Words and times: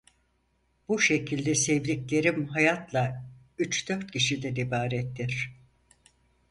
Bu 0.87 0.99
şekilde 0.99 1.55
sevdiklerim 1.55 2.47
hayatla 2.47 3.25
üç 3.57 3.89
dört 3.89 4.11
kişiden 4.11 4.55
ibarettir. 4.55 5.53